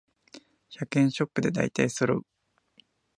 [0.79, 2.25] 百円ショップでだいたいそろう